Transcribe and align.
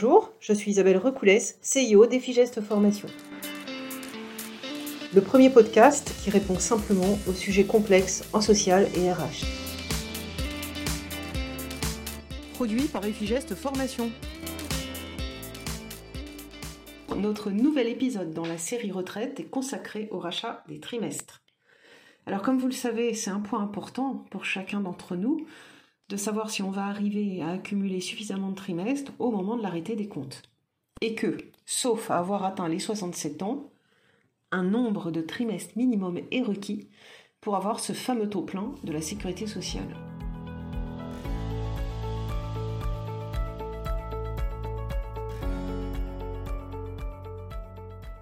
Bonjour, 0.00 0.32
je 0.38 0.52
suis 0.52 0.70
Isabelle 0.70 0.98
Recoulès, 0.98 1.58
CIO 1.60 2.06
d'Effigestes 2.06 2.60
Formation. 2.60 3.08
Le 5.12 5.20
premier 5.20 5.50
podcast 5.50 6.14
qui 6.22 6.30
répond 6.30 6.56
simplement 6.60 7.18
aux 7.26 7.32
sujets 7.32 7.64
complexes 7.64 8.22
en 8.32 8.40
social 8.40 8.86
et 8.94 9.12
RH. 9.12 9.44
Produit 12.54 12.84
par 12.84 13.04
Effigestes 13.04 13.56
Formation. 13.56 14.12
Notre 17.16 17.50
nouvel 17.50 17.88
épisode 17.88 18.32
dans 18.32 18.46
la 18.46 18.56
série 18.56 18.92
retraite 18.92 19.40
est 19.40 19.50
consacré 19.50 20.06
au 20.12 20.20
rachat 20.20 20.62
des 20.68 20.78
trimestres. 20.78 21.42
Alors 22.24 22.42
comme 22.42 22.58
vous 22.58 22.68
le 22.68 22.72
savez, 22.72 23.14
c'est 23.14 23.30
un 23.30 23.40
point 23.40 23.60
important 23.60 24.24
pour 24.30 24.44
chacun 24.44 24.78
d'entre 24.78 25.16
nous 25.16 25.44
de 26.08 26.16
savoir 26.16 26.50
si 26.50 26.62
on 26.62 26.70
va 26.70 26.86
arriver 26.86 27.42
à 27.42 27.50
accumuler 27.50 28.00
suffisamment 28.00 28.50
de 28.50 28.54
trimestres 28.54 29.12
au 29.18 29.30
moment 29.30 29.56
de 29.56 29.62
l'arrêté 29.62 29.94
des 29.94 30.08
comptes. 30.08 30.42
Et 31.00 31.14
que, 31.14 31.36
sauf 31.66 32.10
à 32.10 32.18
avoir 32.18 32.44
atteint 32.44 32.68
les 32.68 32.78
67 32.78 33.42
ans, 33.42 33.70
un 34.50 34.64
nombre 34.64 35.10
de 35.10 35.20
trimestres 35.20 35.76
minimum 35.76 36.18
est 36.30 36.42
requis 36.42 36.88
pour 37.40 37.56
avoir 37.56 37.78
ce 37.78 37.92
fameux 37.92 38.28
taux 38.28 38.42
plein 38.42 38.74
de 38.82 38.92
la 38.92 39.02
sécurité 39.02 39.46
sociale. 39.46 39.94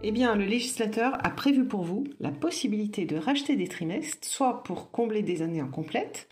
Eh 0.02 0.12
bien, 0.12 0.36
le 0.36 0.44
législateur 0.44 1.14
a 1.24 1.30
prévu 1.30 1.66
pour 1.66 1.82
vous 1.82 2.04
la 2.20 2.30
possibilité 2.30 3.06
de 3.06 3.16
racheter 3.16 3.56
des 3.56 3.66
trimestres, 3.66 4.26
soit 4.26 4.62
pour 4.62 4.90
combler 4.90 5.22
des 5.22 5.42
années 5.42 5.60
incomplètes, 5.60 6.28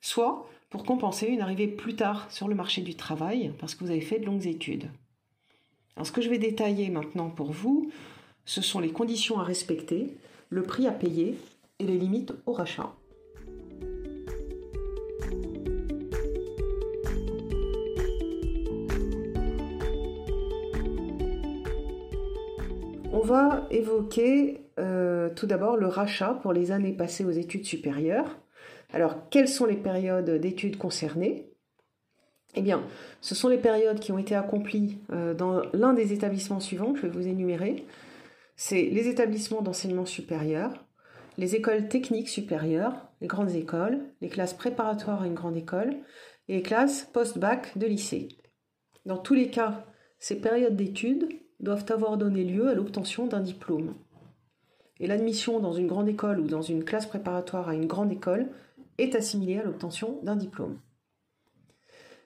soit 0.00 0.46
pour 0.70 0.84
compenser 0.84 1.26
une 1.26 1.40
arrivée 1.40 1.66
plus 1.66 1.96
tard 1.96 2.30
sur 2.30 2.48
le 2.48 2.54
marché 2.54 2.80
du 2.80 2.94
travail 2.94 3.52
parce 3.58 3.74
que 3.74 3.84
vous 3.84 3.90
avez 3.90 4.00
fait 4.00 4.20
de 4.20 4.26
longues 4.26 4.46
études. 4.46 4.88
Alors 5.96 6.06
ce 6.06 6.12
que 6.12 6.22
je 6.22 6.30
vais 6.30 6.38
détailler 6.38 6.88
maintenant 6.88 7.28
pour 7.28 7.50
vous, 7.50 7.90
ce 8.44 8.62
sont 8.62 8.78
les 8.78 8.92
conditions 8.92 9.38
à 9.38 9.42
respecter, 9.42 10.16
le 10.48 10.62
prix 10.62 10.86
à 10.86 10.92
payer 10.92 11.36
et 11.80 11.84
les 11.84 11.98
limites 11.98 12.32
au 12.46 12.52
rachat. 12.52 12.94
On 23.12 23.20
va 23.22 23.66
évoquer 23.70 24.60
euh, 24.78 25.30
tout 25.34 25.46
d'abord 25.46 25.76
le 25.76 25.88
rachat 25.88 26.34
pour 26.42 26.52
les 26.52 26.70
années 26.70 26.92
passées 26.92 27.24
aux 27.24 27.30
études 27.30 27.64
supérieures, 27.64 28.38
alors, 28.92 29.28
quelles 29.30 29.48
sont 29.48 29.66
les 29.66 29.76
périodes 29.76 30.30
d'études 30.40 30.76
concernées? 30.76 31.50
Eh 32.54 32.62
bien, 32.62 32.82
ce 33.20 33.34
sont 33.34 33.48
les 33.48 33.58
périodes 33.58 34.00
qui 34.00 34.10
ont 34.10 34.18
été 34.18 34.34
accomplies 34.34 34.98
euh, 35.12 35.34
dans 35.34 35.62
l'un 35.72 35.92
des 35.92 36.12
établissements 36.12 36.58
suivants, 36.58 36.94
je 36.96 37.02
vais 37.02 37.08
vous 37.08 37.28
énumérer. 37.28 37.86
C'est 38.56 38.82
les 38.82 39.08
établissements 39.08 39.62
d'enseignement 39.62 40.06
supérieur, 40.06 40.84
les 41.38 41.54
écoles 41.54 41.88
techniques 41.88 42.28
supérieures, 42.28 43.08
les 43.20 43.28
grandes 43.28 43.54
écoles, 43.54 44.00
les 44.20 44.28
classes 44.28 44.54
préparatoires 44.54 45.22
à 45.22 45.26
une 45.26 45.34
grande 45.34 45.56
école 45.56 45.94
et 46.48 46.56
les 46.56 46.62
classes 46.62 47.08
post-bac 47.12 47.78
de 47.78 47.86
lycée. 47.86 48.28
Dans 49.06 49.18
tous 49.18 49.34
les 49.34 49.48
cas, 49.48 49.86
ces 50.18 50.40
périodes 50.40 50.76
d'études 50.76 51.28
doivent 51.60 51.86
avoir 51.90 52.18
donné 52.18 52.44
lieu 52.44 52.68
à 52.68 52.74
l'obtention 52.74 53.26
d'un 53.26 53.40
diplôme. 53.40 53.94
Et 54.98 55.06
l'admission 55.06 55.60
dans 55.60 55.72
une 55.72 55.86
grande 55.86 56.08
école 56.08 56.40
ou 56.40 56.46
dans 56.46 56.62
une 56.62 56.84
classe 56.84 57.06
préparatoire 57.06 57.68
à 57.68 57.74
une 57.74 57.86
grande 57.86 58.12
école 58.12 58.50
est 59.00 59.14
assimilé 59.14 59.58
à 59.58 59.62
l'obtention 59.62 60.18
d'un 60.22 60.36
diplôme. 60.36 60.78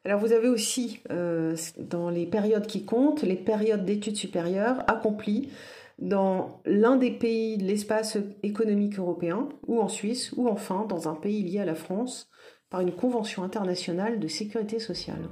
Alors 0.04 0.20
vous 0.20 0.32
avez 0.32 0.48
aussi, 0.48 1.00
euh, 1.10 1.56
dans 1.78 2.10
les 2.10 2.26
périodes 2.26 2.66
qui 2.66 2.84
comptent, 2.84 3.22
les 3.22 3.36
périodes 3.36 3.86
d'études 3.86 4.16
supérieures 4.16 4.84
accomplies 4.86 5.48
dans 5.98 6.60
l'un 6.66 6.96
des 6.96 7.12
pays 7.12 7.56
de 7.56 7.64
l'espace 7.64 8.18
économique 8.42 8.98
européen, 8.98 9.48
ou 9.66 9.80
en 9.80 9.88
Suisse, 9.88 10.32
ou 10.36 10.48
enfin 10.48 10.86
dans 10.88 11.08
un 11.08 11.14
pays 11.14 11.42
lié 11.42 11.60
à 11.60 11.64
la 11.64 11.74
France, 11.74 12.28
par 12.68 12.80
une 12.80 12.92
convention 12.92 13.44
internationale 13.44 14.18
de 14.18 14.28
sécurité 14.28 14.78
sociale. 14.78 15.28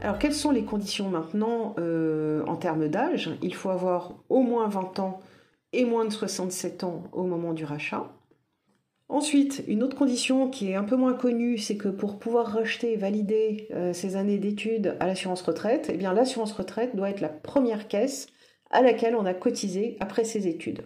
Alors 0.00 0.18
quelles 0.18 0.34
sont 0.34 0.52
les 0.52 0.64
conditions 0.64 1.08
maintenant 1.10 1.74
euh, 1.78 2.44
en 2.46 2.56
termes 2.56 2.88
d'âge? 2.88 3.30
Il 3.42 3.54
faut 3.54 3.70
avoir 3.70 4.14
au 4.28 4.42
moins 4.42 4.68
20 4.68 5.00
ans 5.00 5.20
et 5.72 5.84
moins 5.84 6.04
de 6.04 6.12
67 6.12 6.84
ans 6.84 7.02
au 7.12 7.24
moment 7.24 7.52
du 7.52 7.64
rachat. 7.64 8.08
Ensuite, 9.08 9.64
une 9.66 9.82
autre 9.82 9.96
condition 9.96 10.50
qui 10.50 10.70
est 10.70 10.74
un 10.76 10.84
peu 10.84 10.96
moins 10.96 11.14
connue, 11.14 11.58
c'est 11.58 11.76
que 11.76 11.88
pour 11.88 12.18
pouvoir 12.18 12.46
racheter 12.46 12.92
et 12.92 12.96
valider 12.96 13.68
euh, 13.72 13.92
ces 13.92 14.16
années 14.16 14.38
d'études 14.38 14.96
à 15.00 15.06
l'assurance 15.06 15.42
retraite, 15.42 15.90
eh 15.92 15.96
l'assurance 15.96 16.52
retraite 16.52 16.94
doit 16.94 17.10
être 17.10 17.22
la 17.22 17.30
première 17.30 17.88
caisse 17.88 18.26
à 18.70 18.82
laquelle 18.82 19.16
on 19.16 19.24
a 19.24 19.34
cotisé 19.34 19.96
après 19.98 20.24
ses 20.24 20.46
études. 20.46 20.82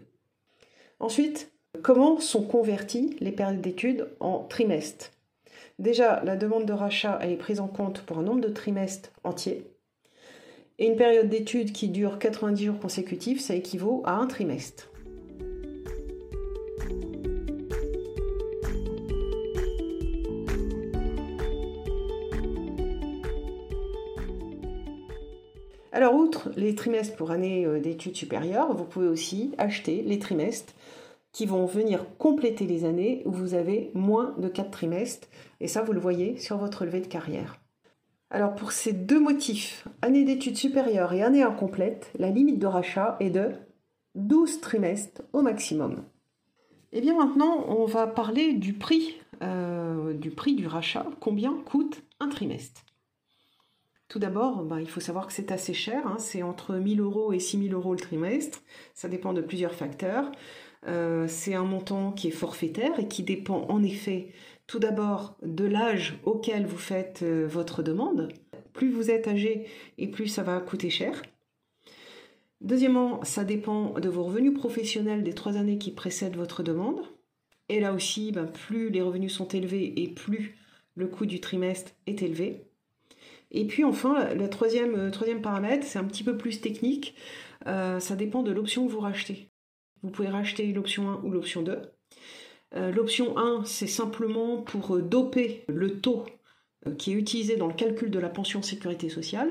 Ensuite, 1.01 1.53
comment 1.83 2.19
sont 2.19 2.43
converties 2.43 3.17
les 3.21 3.33
périodes 3.33 3.61
d'études 3.61 4.09
en 4.21 4.45
trimestres? 4.45 5.11
Déjà, 5.79 6.23
la 6.25 6.37
demande 6.37 6.67
de 6.67 6.73
rachat 6.73 7.19
est 7.23 7.37
prise 7.37 7.61
en 7.61 7.69
compte 7.69 8.03
pour 8.03 8.19
un 8.19 8.23
nombre 8.23 8.41
de 8.41 8.49
trimestres 8.49 9.11
entiers. 9.25 9.67
Et 10.79 10.87
une 10.87 10.97
période 10.97 11.29
d'études 11.29 11.73
qui 11.73 11.89
dure 11.89 12.19
90 12.19 12.65
jours 12.65 12.79
consécutifs, 12.79 13.41
ça 13.41 13.55
équivaut 13.55 14.03
à 14.05 14.13
un 14.15 14.27
trimestre. 14.27 14.91
Alors, 25.95 26.15
outre 26.15 26.51
les 26.57 26.75
trimestres 26.75 27.17
pour 27.17 27.31
année 27.31 27.65
euh, 27.65 27.79
d'études 27.79 28.17
supérieures, 28.17 28.75
vous 28.75 28.85
pouvez 28.85 29.07
aussi 29.07 29.53
acheter 29.59 30.03
les 30.03 30.19
trimestres 30.19 30.75
qui 31.33 31.47
vont 31.47 31.65
venir 31.67 32.07
compléter 32.19 32.67
les 32.67 32.85
années 32.85 33.23
où 33.25 33.33
vous 33.33 33.55
avez 33.55 33.91
moins 33.95 34.35
de 34.39 34.49
4 34.49 34.71
trimestres. 34.71 35.29
Et 35.61 35.69
ça, 35.69 35.83
vous 35.83 35.93
le 35.93 36.01
voyez 36.01 36.37
sur 36.37 36.59
votre 36.59 36.85
levée 36.85 37.01
de 37.01 37.07
carrière. 37.07 37.59
Alors 38.31 38.55
pour 38.55 38.73
ces 38.73 38.95
deux 38.95 39.21
motifs, 39.21 39.87
année 40.01 40.25
d'études 40.25 40.57
supérieures 40.57 41.13
et 41.13 41.23
année 41.23 41.43
incomplète, 41.43 42.11
la 42.19 42.31
limite 42.31 42.59
de 42.59 42.67
rachat 42.67 43.17
est 43.21 43.29
de 43.29 43.51
12 44.15 44.61
trimestres 44.61 45.21
au 45.35 45.43
maximum. 45.43 46.05
Et 46.93 46.99
eh 46.99 47.01
bien 47.03 47.15
maintenant, 47.15 47.65
on 47.69 47.85
va 47.85 48.07
parler 48.07 48.55
du 48.55 48.75
prix, 48.75 49.17
euh, 49.43 50.15
du 50.15 50.31
prix 50.31 50.55
du 50.55 50.67
rachat. 50.67 51.07
Combien 51.21 51.55
coûte 51.65 52.03
un 52.21 52.29
trimestre? 52.29 52.83
Tout 54.09 54.19
d'abord, 54.19 54.63
bah, 54.63 54.81
il 54.81 54.89
faut 54.89 55.01
savoir 55.01 55.27
que 55.27 55.33
c'est 55.33 55.53
assez 55.53 55.73
cher. 55.73 56.07
Hein. 56.07 56.17
c'est 56.19 56.43
entre 56.43 56.75
1000 56.75 57.01
euros 57.01 57.33
et 57.33 57.39
6000 57.39 57.73
euros 57.73 57.93
le 57.93 58.01
trimestre. 58.01 58.61
Ça 58.95 59.09
dépend 59.09 59.33
de 59.33 59.41
plusieurs 59.41 59.75
facteurs. 59.75 60.31
Euh, 60.89 61.27
c'est 61.29 61.55
un 61.55 61.65
montant 61.65 62.13
qui 62.13 62.29
est 62.29 62.33
forfaitaire 62.33 62.99
et 62.99 63.07
qui 63.07 63.23
dépend 63.23 63.67
en 63.69 63.83
effet 63.83 64.29
tout 64.67 64.81
d'abord 64.81 65.37
de 65.43 65.65
l'âge 65.65 66.19
auquel 66.25 66.67
vous 66.67 66.79
faites 66.79 67.21
euh, 67.23 67.47
votre 67.47 67.83
demande. 67.83 68.29
Plus 68.73 68.91
vous 68.91 69.11
êtes 69.11 69.29
âgé 69.29 69.67
et 69.99 70.09
plus 70.09 70.29
ça 70.29 70.43
va 70.43 70.59
coûter 70.61 70.91
cher. 70.91 71.23
Deuxièmement, 72.61 73.23
ça 73.25 73.45
dépend 73.45 73.91
de 73.99 74.09
vos 74.09 74.25
revenus 74.25 74.55
professionnels 74.55 75.23
des 75.23 75.35
trois 75.35 75.57
années 75.57 75.79
qui 75.79 75.91
précèdent 75.91 76.37
votre 76.37 76.63
demande. 76.63 77.01
Et 77.69 77.81
là 77.81 77.93
aussi, 77.93 78.33
ben, 78.33 78.47
plus 78.47 78.91
les 78.91 79.03
revenus 79.03 79.35
sont 79.35 79.49
élevés 79.49 80.01
et 80.03 80.09
plus 80.09 80.57
le 80.95 81.07
coût 81.07 81.27
du 81.27 81.41
trimestre 81.41 81.93
est 82.07 82.23
élevé. 82.23 82.65
Et 83.51 83.67
puis 83.67 83.85
enfin, 83.85 84.35
le 84.35 84.45
euh, 84.45 85.11
troisième 85.11 85.43
paramètre, 85.43 85.87
c'est 85.87 85.99
un 85.99 86.05
petit 86.05 86.25
peu 86.25 86.37
plus 86.37 86.61
technique. 86.61 87.15
ça 87.67 88.17
dépend 88.17 88.43
de 88.43 88.51
l'option 88.53 88.87
que 88.87 88.93
vous 88.93 89.01
rachetez. 89.01 89.52
Vous 90.03 90.11
pouvez 90.11 90.29
racheter 90.29 90.73
l'option 90.73 91.09
1 91.11 91.23
ou 91.23 91.31
l'option 91.31 91.63
2. 91.63 91.81
Euh, 92.75 92.91
l'option 92.91 93.37
1, 93.39 93.65
c'est 93.65 93.87
simplement 93.87 94.59
pour 94.59 94.97
euh, 94.97 95.03
doper 95.03 95.65
le 95.69 96.01
taux 96.01 96.25
euh, 96.87 96.95
qui 96.95 97.13
est 97.13 97.15
utilisé 97.15 97.57
dans 97.57 97.67
le 97.67 97.75
calcul 97.75 98.11
de 98.11 98.19
la 98.19 98.29
pension 98.29 98.63
sécurité 98.63 99.09
sociale. 99.09 99.51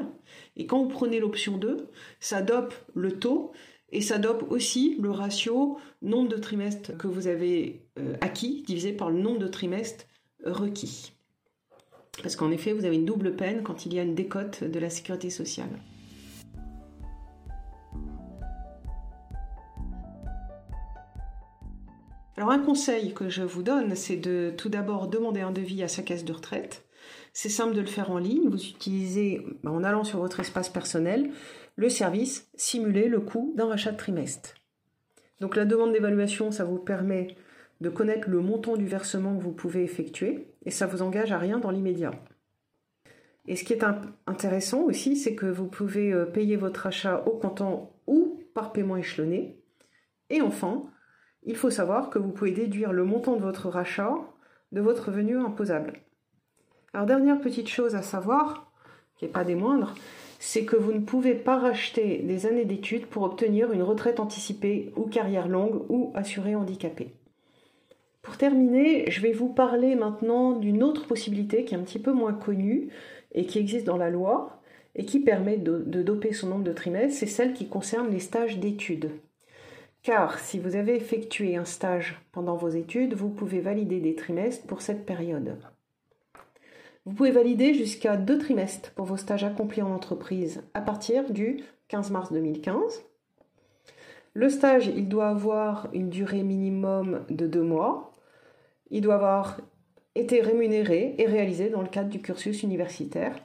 Et 0.58 0.66
quand 0.66 0.82
vous 0.82 0.90
prenez 0.90 1.20
l'option 1.20 1.58
2, 1.58 1.88
ça 2.20 2.42
dope 2.42 2.74
le 2.96 3.20
taux 3.20 3.52
et 3.92 4.02
ça 4.02 4.18
dope 4.18 4.50
aussi 4.50 4.98
le 5.00 5.12
ratio 5.12 5.78
nombre 6.02 6.30
de 6.30 6.38
trimestres 6.38 6.98
que 6.98 7.08
vous 7.08 7.28
avez 7.28 7.82
acquis 8.22 8.64
divisé 8.66 8.94
par 8.94 9.10
le 9.10 9.20
nombre 9.20 9.40
de 9.40 9.48
trimestres 9.48 10.06
requis. 10.46 11.12
Parce 12.24 12.38
qu'en 12.38 12.52
effet, 12.52 12.72
vous 12.72 12.86
avez 12.86 12.96
une 12.96 13.06
double 13.06 13.36
peine 13.36 13.64
quand 13.64 13.86
il 13.86 13.94
y 13.94 14.00
a 14.00 14.04
une 14.04 14.16
décote 14.16 14.64
de 14.64 14.80
la 14.80 14.90
sécurité 14.90 15.30
sociale. 15.30 15.70
Alors 22.38 22.52
un 22.52 22.60
conseil 22.60 23.14
que 23.14 23.30
je 23.30 23.44
vous 23.44 23.62
donne, 23.62 23.96
c'est 23.96 24.16
de 24.16 24.54
tout 24.56 24.70
d'abord 24.70 25.08
demander 25.08 25.42
un 25.42 25.52
devis 25.52 25.84
à 25.84 25.88
sa 25.88 26.02
caisse 26.02 26.26
de 26.26 26.34
retraite. 26.34 26.86
C'est 27.34 27.50
simple 27.50 27.76
de 27.76 27.82
le 27.82 27.88
faire 27.88 28.12
en 28.12 28.18
ligne. 28.18 28.50
Vous 28.50 28.64
utilisez, 28.64 29.46
bah, 29.64 29.72
en 29.72 29.84
allant 29.84 30.04
sur 30.04 30.20
votre 30.20 30.40
espace 30.40 30.70
personnel, 30.70 31.32
le 31.76 31.90
service 31.90 32.50
simuler 32.56 33.08
le 33.08 33.20
coût 33.20 33.54
d'un 33.56 33.68
rachat 33.68 33.92
de 33.92 33.98
trimestre. 33.98 34.56
Donc 35.40 35.56
la 35.56 35.66
demande 35.66 35.92
d'évaluation, 35.92 36.52
ça 36.52 36.64
vous 36.64 36.78
permet 36.78 37.36
de 37.82 37.90
connaître 37.90 38.30
le 38.30 38.42
montant 38.42 38.78
du 38.78 38.86
versement 38.86 39.36
que 39.36 39.42
vous 39.42 39.54
pouvez 39.54 39.84
effectuer 39.84 40.54
et 40.66 40.72
ça 40.72 40.86
vous 40.86 41.02
engage 41.02 41.32
à 41.32 41.40
rien 41.40 41.58
dans 41.58 41.72
l'immédiat. 41.72 42.12
Et 43.48 43.56
ce 43.56 43.64
qui 43.64 43.74
est 43.74 43.84
intéressant 44.28 44.82
aussi, 44.82 45.18
c'est 45.18 45.34
que 45.34 45.48
vous 45.48 45.66
pouvez 45.66 46.14
euh, 46.14 46.26
payer 46.26 46.58
votre 46.58 46.86
achat 46.86 47.24
au 47.26 47.32
comptant 47.32 47.92
ou 48.06 48.40
par 48.54 48.72
paiement 48.72 48.98
échelonné. 48.98 49.60
Et 50.30 50.42
enfin, 50.42 50.86
il 51.44 51.56
faut 51.56 51.70
savoir 51.70 52.10
que 52.10 52.20
vous 52.20 52.32
pouvez 52.32 52.52
déduire 52.52 52.94
le 52.94 53.04
montant 53.04 53.36
de 53.36 53.42
votre 53.42 53.70
rachat 53.70 54.16
de 54.72 54.82
votre 54.82 55.08
revenu 55.08 55.38
imposable. 55.38 56.00
Alors 56.94 57.06
dernière 57.06 57.42
petite 57.42 57.68
chose 57.68 57.96
à 57.96 58.02
savoir, 58.02 58.72
qui 59.16 59.26
n'est 59.26 59.32
pas 59.32 59.44
des 59.44 59.56
moindres, 59.56 59.94
c'est 60.40 60.66
que 60.66 60.76
vous 60.76 60.94
ne 60.94 61.00
pouvez 61.00 61.36
pas 61.36 61.58
racheter 61.58 62.20
des 62.20 62.46
années 62.46 62.66
d'études 62.66 63.06
pour 63.06 63.24
obtenir 63.24 63.72
une 63.72 63.84
retraite 63.84 64.20
anticipée 64.20 64.92
ou 64.96 65.04
carrière 65.04 65.48
longue 65.48 65.84
ou 65.90 66.12
assuré 66.16 66.56
handicapé. 66.56 67.14
Pour 68.22 68.38
terminer, 68.38 69.10
je 69.10 69.22
vais 69.22 69.34
vous 69.34 69.50
parler 69.50 69.96
maintenant 69.96 70.54
d'une 70.54 70.84
autre 70.84 71.08
possibilité 71.08 71.66
qui 71.66 71.74
est 71.74 71.78
un 71.78 71.84
petit 71.84 72.00
peu 72.00 72.12
moins 72.12 72.34
connue 72.34 72.90
et 73.34 73.46
qui 73.46 73.60
existe 73.60 73.86
dans 73.86 73.98
la 73.98 74.10
loi 74.10 74.62
et 74.96 75.06
qui 75.06 75.20
permet 75.20 75.58
de, 75.58 75.80
doper 76.02 76.34
son 76.34 76.48
nombre 76.48 76.64
de 76.64 76.74
trimestres, 76.74 77.18
c'est 77.18 77.26
celle 77.26 77.54
qui 77.54 77.68
concerne 77.68 78.12
les 78.12 78.20
stages 78.20 78.60
d'études. 78.60 79.12
Car 80.04 80.40
si 80.40 80.58
vous 80.58 80.76
avez 80.76 80.96
effectué 80.96 81.56
un 81.56 81.66
stage 81.66 82.20
pendant 82.32 82.56
vos 82.56 82.70
études, 82.70 83.14
vous 83.14 83.30
pouvez 83.30 83.60
valider 83.60 84.00
des 84.00 84.16
trimestres 84.16 84.66
pour 84.66 84.82
cette 84.82 85.06
période. 85.06 85.58
Vous 87.06 87.14
pouvez 87.14 87.30
valider 87.30 87.76
jusqu'à 87.76 88.18
deux 88.18 88.40
trimestres 88.40 88.92
pour 88.92 89.06
vos 89.06 89.18
stages 89.18 89.44
accomplis 89.44 89.84
en 89.84 89.94
entreprise 89.94 90.64
à 90.74 90.82
partir 90.82 91.32
du 91.32 91.60
15 91.90 92.10
mars 92.10 92.32
2015. 92.32 93.04
Le 94.34 94.50
stage, 94.50 94.88
il 94.88 95.08
doit 95.08 95.28
avoir 95.28 95.90
une 95.94 96.10
durée 96.10 96.42
minimum 96.42 97.24
de 97.30 97.46
deux 97.46 97.64
mois. 97.64 98.14
Il 98.90 99.02
doit 99.02 99.16
avoir 99.16 99.60
été 100.16 100.42
rémunéré 100.42 101.16
et 101.20 101.28
réalisé 101.28 101.70
dans 101.70 101.82
le 101.82 101.88
cadre 101.88 102.10
du 102.10 102.22
cursus 102.22 102.64
universitaire. 102.64 103.36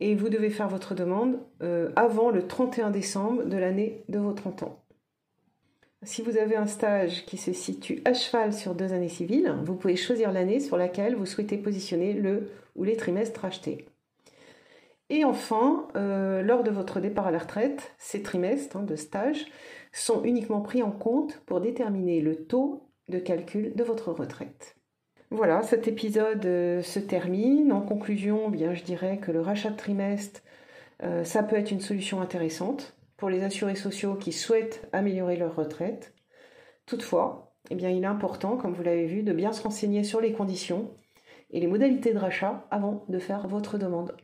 Et 0.00 0.14
vous 0.14 0.28
devez 0.28 0.50
faire 0.50 0.68
votre 0.68 0.94
demande 0.94 1.38
euh, 1.62 1.90
avant 1.96 2.30
le 2.30 2.46
31 2.46 2.90
décembre 2.90 3.44
de 3.44 3.56
l'année 3.56 4.04
de 4.10 4.18
vos 4.18 4.32
30 4.32 4.64
ans. 4.64 4.82
Si 6.06 6.22
vous 6.22 6.38
avez 6.38 6.54
un 6.54 6.66
stage 6.66 7.26
qui 7.26 7.36
se 7.36 7.52
situe 7.52 8.00
à 8.04 8.14
cheval 8.14 8.52
sur 8.52 8.76
deux 8.76 8.92
années 8.92 9.08
civiles, 9.08 9.52
vous 9.64 9.74
pouvez 9.74 9.96
choisir 9.96 10.30
l'année 10.30 10.60
sur 10.60 10.76
laquelle 10.76 11.16
vous 11.16 11.26
souhaitez 11.26 11.58
positionner 11.58 12.12
le 12.12 12.52
ou 12.76 12.84
les 12.84 12.96
trimestres 12.96 13.44
achetés. 13.44 13.86
Et 15.10 15.24
enfin, 15.24 15.88
euh, 15.96 16.42
lors 16.42 16.62
de 16.62 16.70
votre 16.70 17.00
départ 17.00 17.26
à 17.26 17.32
la 17.32 17.40
retraite, 17.40 17.92
ces 17.98 18.22
trimestres 18.22 18.76
hein, 18.76 18.84
de 18.84 18.94
stage 18.94 19.46
sont 19.92 20.22
uniquement 20.22 20.60
pris 20.60 20.80
en 20.80 20.92
compte 20.92 21.40
pour 21.44 21.60
déterminer 21.60 22.20
le 22.20 22.36
taux 22.36 22.88
de 23.08 23.18
calcul 23.18 23.74
de 23.74 23.82
votre 23.82 24.12
retraite. 24.12 24.76
Voilà, 25.32 25.64
cet 25.64 25.88
épisode 25.88 26.46
euh, 26.46 26.82
se 26.82 27.00
termine. 27.00 27.72
En 27.72 27.80
conclusion, 27.80 28.48
bien, 28.48 28.74
je 28.74 28.84
dirais 28.84 29.18
que 29.18 29.32
le 29.32 29.40
rachat 29.40 29.70
de 29.70 29.76
trimestre, 29.76 30.40
euh, 31.02 31.24
ça 31.24 31.42
peut 31.42 31.56
être 31.56 31.72
une 31.72 31.80
solution 31.80 32.20
intéressante 32.20 32.95
pour 33.16 33.30
les 33.30 33.42
assurés 33.42 33.76
sociaux 33.76 34.14
qui 34.14 34.32
souhaitent 34.32 34.88
améliorer 34.92 35.36
leur 35.36 35.54
retraite. 35.54 36.14
Toutefois, 36.86 37.54
eh 37.70 37.74
il 37.74 37.84
est 37.84 38.06
important, 38.06 38.56
comme 38.56 38.74
vous 38.74 38.82
l'avez 38.82 39.06
vu, 39.06 39.22
de 39.22 39.32
bien 39.32 39.52
se 39.52 39.62
renseigner 39.62 40.04
sur 40.04 40.20
les 40.20 40.32
conditions 40.32 40.90
et 41.50 41.60
les 41.60 41.66
modalités 41.66 42.12
de 42.12 42.18
rachat 42.18 42.66
avant 42.70 43.04
de 43.08 43.18
faire 43.18 43.48
votre 43.48 43.78
demande. 43.78 44.16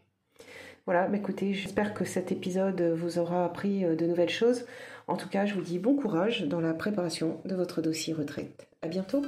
Voilà, 0.84 1.06
bah, 1.06 1.16
écoutez, 1.16 1.54
j'espère 1.54 1.94
que 1.94 2.04
cet 2.04 2.32
épisode 2.32 2.82
vous 2.82 3.18
aura 3.18 3.44
appris 3.44 3.84
euh, 3.84 3.94
de 3.94 4.06
nouvelles 4.06 4.28
choses. 4.28 4.66
En 5.06 5.16
tout 5.16 5.28
cas, 5.28 5.46
je 5.46 5.54
vous 5.54 5.62
dis 5.62 5.78
bon 5.78 5.94
courage 5.94 6.42
dans 6.42 6.60
la 6.60 6.74
préparation 6.74 7.40
de 7.44 7.54
votre 7.54 7.82
dossier 7.82 8.12
retraite. 8.14 8.68
À 8.82 8.88
bientôt! 8.88 9.22